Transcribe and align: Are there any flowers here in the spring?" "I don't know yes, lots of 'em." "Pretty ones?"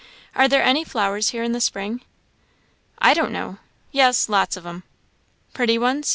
Are 0.33 0.47
there 0.47 0.63
any 0.63 0.83
flowers 0.83 1.29
here 1.29 1.43
in 1.43 1.51
the 1.51 1.61
spring?" 1.61 2.01
"I 2.97 3.13
don't 3.13 3.31
know 3.31 3.59
yes, 3.91 4.29
lots 4.29 4.57
of 4.57 4.65
'em." 4.65 4.81
"Pretty 5.53 5.77
ones?" 5.77 6.09